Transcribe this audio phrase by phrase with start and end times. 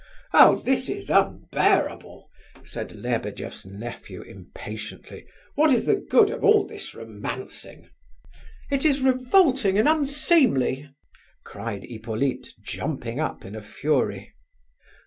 [0.33, 2.27] "Oh, this is unbearable!"
[2.63, 5.27] said Lebedeff's nephew impatiently.
[5.53, 7.87] "What is the good of all this romancing?"
[8.71, 10.89] "It is revolting and unseemly!"
[11.43, 14.33] cried Hippolyte, jumping up in a fury.